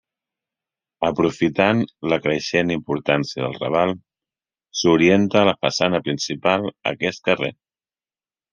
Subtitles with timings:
[1.09, 3.93] Aprofitant la creixent importància del Raval,
[4.81, 7.55] s'orienta la façana principal a aquest carrer.